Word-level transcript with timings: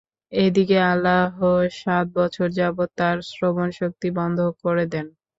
এদিকে 0.33 0.77
আল্লাহ 0.91 1.35
সাত 1.75 2.05
বছর 2.17 2.47
যাবত 2.57 2.89
তার 2.99 3.17
শ্রবণ 3.29 3.69
শক্তি 3.79 4.07
বন্ধ 4.17 4.39
করে 4.63 4.85
দেন। 4.93 5.07